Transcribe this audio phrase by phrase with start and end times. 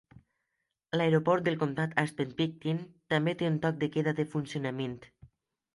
[0.97, 2.81] L'aeroport del comtat Aspen-Pitkin
[3.15, 4.99] també té un toc de queda de funcionament.